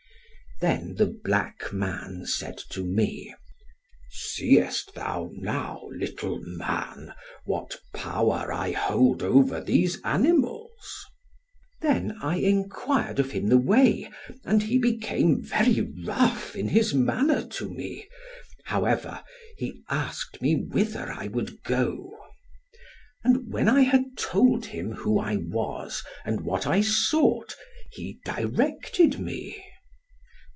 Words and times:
"Then 0.61 0.93
the 0.93 1.07
black 1.07 1.73
man 1.73 2.27
said 2.27 2.55
to 2.69 2.83
me, 2.85 3.33
'Seest 4.11 4.93
thou 4.93 5.31
now, 5.33 5.81
little 5.89 6.39
man, 6.39 7.15
what 7.45 7.77
power 7.95 8.53
I 8.53 8.69
hold 8.71 9.23
over 9.23 9.59
these 9.59 9.99
animals?' 10.03 11.07
Then 11.81 12.15
I 12.21 12.35
enquired 12.35 13.17
of 13.19 13.31
him 13.31 13.47
the 13.47 13.57
way; 13.57 14.11
and 14.45 14.61
he 14.61 14.77
became 14.77 15.41
very 15.41 15.81
rough 16.05 16.55
in 16.55 16.67
his 16.67 16.93
manner 16.93 17.43
to 17.43 17.67
me; 17.67 18.07
however 18.65 19.23
he 19.57 19.81
asked 19.89 20.43
me 20.43 20.53
whither 20.53 21.11
I 21.11 21.25
would 21.29 21.63
go. 21.63 22.15
And 23.23 23.51
when 23.51 23.67
I 23.67 23.81
had 23.81 24.15
told 24.15 24.67
him 24.67 24.91
who 24.93 25.17
I 25.19 25.37
was, 25.37 26.03
and 26.23 26.41
what 26.41 26.67
I 26.67 26.81
sought, 26.81 27.55
he 27.91 28.19
directed 28.23 29.17
me. 29.19 29.65